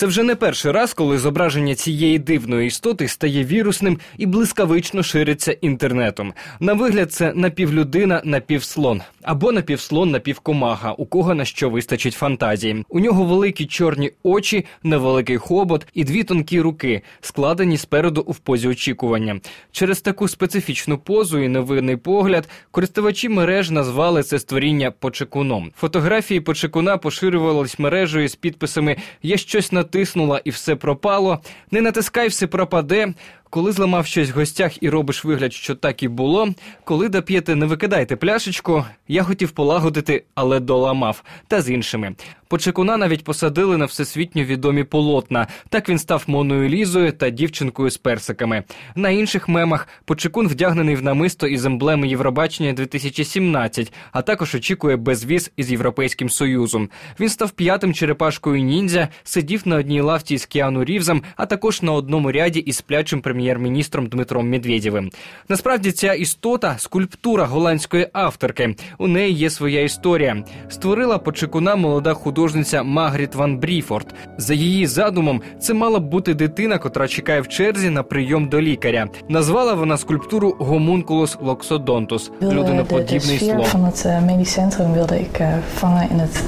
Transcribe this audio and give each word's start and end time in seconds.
Це 0.00 0.06
вже 0.06 0.22
не 0.22 0.34
перший 0.34 0.72
раз, 0.72 0.94
коли 0.94 1.18
зображення 1.18 1.74
цієї 1.74 2.18
дивної 2.18 2.66
істоти 2.66 3.08
стає 3.08 3.44
вірусним 3.44 3.98
і 4.18 4.26
блискавично 4.26 5.02
шириться 5.02 5.52
інтернетом. 5.52 6.34
На 6.60 6.72
вигляд, 6.72 7.12
це 7.12 7.32
напівлюдина, 7.34 8.22
напівслон 8.24 9.02
або 9.22 9.52
напівслон, 9.52 10.10
напівкомага, 10.10 10.92
у 10.92 11.06
кого 11.06 11.34
на 11.34 11.44
що 11.44 11.70
вистачить 11.70 12.14
фантазії. 12.14 12.84
У 12.88 13.00
нього 13.00 13.24
великі 13.24 13.66
чорні 13.66 14.12
очі, 14.22 14.64
невеликий 14.82 15.36
хобот 15.36 15.86
і 15.94 16.04
дві 16.04 16.24
тонкі 16.24 16.60
руки, 16.60 17.02
складені 17.20 17.76
спереду 17.76 18.24
у 18.26 18.34
позі 18.34 18.68
очікування. 18.68 19.40
Через 19.72 20.00
таку 20.00 20.28
специфічну 20.28 20.98
позу 20.98 21.38
і 21.38 21.48
невинний 21.48 21.96
погляд 21.96 22.48
користувачі 22.70 23.28
мереж 23.28 23.70
назвали 23.70 24.22
це 24.22 24.38
створіння 24.38 24.90
почекуном. 24.90 25.72
Фотографії 25.76 26.40
почекуна 26.40 26.96
поширювались 26.96 27.78
мережею 27.78 28.28
з 28.28 28.34
підписами 28.34 28.96
Я 29.22 29.36
щось 29.36 29.72
натиснула 29.72 30.40
і 30.44 30.50
все 30.50 30.76
пропало. 30.76 31.38
Не 31.70 31.80
натискай, 31.80 32.28
все 32.28 32.46
пропаде. 32.46 33.14
Коли 33.50 33.72
зламав 33.72 34.06
щось 34.06 34.30
в 34.30 34.34
гостях 34.34 34.82
і 34.82 34.90
робиш 34.90 35.24
вигляд, 35.24 35.52
що 35.52 35.74
так 35.74 36.02
і 36.02 36.08
було. 36.08 36.48
Коли 36.84 37.08
доп'єте, 37.08 37.56
не 37.56 37.66
викидайте 37.66 38.16
пляшечку. 38.16 38.84
Я 39.08 39.22
хотів 39.22 39.50
полагодити, 39.50 40.24
але 40.34 40.60
доламав. 40.60 41.24
Та 41.48 41.62
з 41.62 41.70
іншими. 41.70 42.14
Почекуна 42.50 42.96
навіть 42.96 43.24
посадили 43.24 43.76
на 43.76 43.84
всесвітньо 43.84 44.44
відомі 44.44 44.84
полотна. 44.84 45.46
Так 45.68 45.88
він 45.88 45.98
став 45.98 46.24
Моною 46.26 46.68
Лізою 46.68 47.12
та 47.12 47.30
дівчинкою 47.30 47.90
з 47.90 47.96
персиками. 47.96 48.64
На 48.94 49.10
інших 49.10 49.48
мемах 49.48 49.88
Почекун 50.04 50.48
вдягнений 50.48 50.96
в 50.96 51.02
намисто 51.02 51.46
із 51.46 51.64
емблеми 51.64 52.08
Євробачення 52.08 52.72
2017, 52.72 53.92
а 54.12 54.22
також 54.22 54.54
очікує 54.54 54.96
безвіз 54.96 55.50
із 55.56 55.70
Європейським 55.70 56.30
Союзом. 56.30 56.90
Він 57.20 57.28
став 57.28 57.50
п'ятим 57.50 57.94
черепашкою 57.94 58.62
ніндзя, 58.62 59.08
сидів 59.24 59.62
на 59.64 59.76
одній 59.76 60.00
лавці 60.00 60.38
з 60.38 60.46
Кіану 60.46 60.84
Рівзом, 60.84 61.22
а 61.36 61.46
також 61.46 61.82
на 61.82 61.92
одному 61.92 62.32
ряді 62.32 62.60
із 62.60 62.76
сплячим 62.76 63.20
прем'єр-міністром 63.20 64.06
Дмитром 64.06 64.50
Медведєвим. 64.50 65.10
Насправді 65.48 65.92
ця 65.92 66.14
істота 66.14 66.78
скульптура 66.78 67.44
голландської 67.44 68.08
авторки. 68.12 68.76
У 68.98 69.08
неї 69.08 69.34
є 69.34 69.50
своя 69.50 69.82
історія. 69.82 70.44
Створила 70.68 71.18
Почекуна 71.18 71.76
молода 71.76 72.14
художниця 72.14 72.39
художниця 72.40 72.82
Магріт 72.82 73.34
Ван 73.34 73.58
Бріфорд. 73.58 74.06
За 74.38 74.54
її 74.54 74.86
задумом, 74.86 75.40
це 75.58 75.74
мала 75.74 76.00
б 76.00 76.08
бути 76.08 76.34
дитина, 76.34 76.78
котра 76.78 77.08
чекає 77.08 77.40
в 77.40 77.48
черзі 77.48 77.90
на 77.90 78.02
прийом 78.02 78.48
до 78.48 78.60
лікаря. 78.60 79.08
Назвала 79.28 79.74
вона 79.74 79.96
скульптуру 79.96 80.56
Гомункулус 80.58 81.38
локсодонтус 81.40 82.30
людиноподібний 82.42 83.38
слон. 83.38 83.92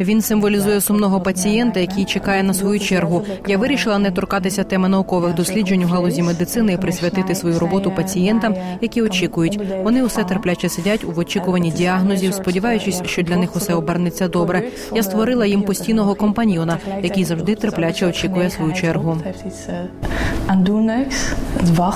Він 0.00 0.22
символізує 0.22 0.80
сумного 0.80 1.20
пацієнта, 1.20 1.80
який 1.80 2.04
чекає 2.04 2.42
на 2.42 2.54
свою 2.54 2.80
чергу. 2.80 3.22
Я 3.46 3.58
вирішила 3.58 3.98
не 3.98 4.10
торкатися 4.10 4.64
теми 4.64 4.88
наукових 4.88 5.34
досліджень 5.34 5.84
у 5.84 5.86
галузі 5.86 6.22
медицини 6.22 6.72
і 6.72 6.76
присвятити 6.76 7.34
свою 7.34 7.58
роботу 7.58 7.92
пацієнтам, 7.96 8.54
які 8.80 9.02
очікують. 9.02 9.60
Вони 9.82 10.02
усе 10.02 10.24
терпляче 10.24 10.68
сидять 10.68 11.04
у 11.04 11.12
очікуванні 11.16 11.70
діагнозів, 11.70 12.34
сподіваючись, 12.34 13.02
що 13.06 13.22
для 13.22 13.36
них 13.36 13.56
усе 13.56 13.74
обернеться 13.74 14.28
добре. 14.28 14.62
Я 14.94 15.02
створила 15.02 15.46
їм 15.46 15.62
постійного 15.78 16.14
компаньйона, 16.14 16.78
який 17.02 17.24
завжди 17.24 17.54
терпляче 17.54 18.06
очікує 18.06 18.50
свою 18.50 18.72
чергу. 18.72 19.16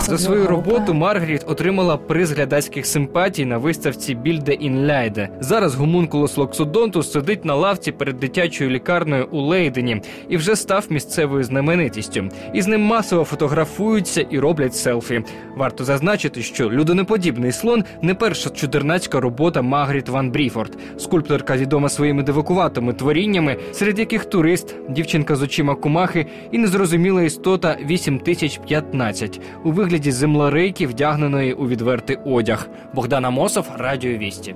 За 0.07 0.19
свою 0.19 0.47
роботу 0.47 0.95
Маргаріт 0.95 1.45
отримала 1.47 1.97
приз 1.97 2.33
глядацьких 2.33 2.87
симпатій 2.87 3.45
на 3.45 3.59
виставці 3.59 4.15
Більде 4.15 4.53
ін 4.53 4.87
Ляйде. 4.87 5.29
Зараз 5.41 5.75
гомункулос 5.75 6.37
Локсодонтус 6.37 7.13
сидить 7.13 7.45
на 7.45 7.55
лавці 7.55 7.93
перед 7.93 8.19
дитячою 8.19 8.71
лікарнею 8.71 9.29
у 9.31 9.41
Лейдені 9.41 10.03
і 10.29 10.37
вже 10.37 10.57
став 10.57 10.87
місцевою 10.91 11.45
знаменитістю. 11.45 12.29
І 12.55 12.63
з 12.63 12.67
ним 12.67 12.81
масово 12.81 13.25
фотографуються 13.25 14.21
і 14.21 14.39
роблять 14.39 14.75
селфі. 14.75 15.23
Варто 15.57 15.85
зазначити, 15.85 16.43
що 16.43 16.71
людиноподібний 16.71 17.53
слон 17.53 17.85
не 18.03 18.15
перша 18.15 18.51
чудернацька 18.51 19.21
робота 19.21 19.63
Магріт 19.63 20.09
Ван 20.09 20.31
Бріфорд. 20.31 20.79
Скульпторка 20.99 21.57
відома 21.57 21.89
своїми 21.89 22.23
дивакуватими 22.23 22.93
творіннями, 22.93 23.57
серед 23.73 23.99
яких 23.99 24.25
турист, 24.25 24.77
дівчинка 24.91 25.37
з 25.37 25.43
очима 25.43 25.75
кумахи 25.75 26.27
і 26.53 26.59
незрозуміла 26.59 27.23
істота 27.23 27.77
8015 27.87 29.41
у 29.65 29.73
вигляді 29.73 30.13
землерейки, 30.13 30.87
вдягненої 30.87 31.53
у 31.53 31.69
відвертий 31.69 32.19
одяг. 32.25 32.69
Богдана 32.95 33.31
Мосов, 33.31 33.67
Радіо 33.77 34.19
Вісті. 34.19 34.51